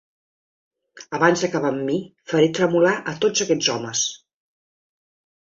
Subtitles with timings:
[1.17, 1.97] Abans d'acabar amb mi,
[2.33, 4.05] faré tremolar a tots aquests homes.